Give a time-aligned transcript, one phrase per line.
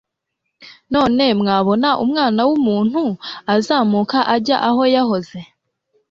[0.93, 3.01] None mwabona Umwana w'umuntu
[3.55, 5.39] azamuka ajya aho yahoze,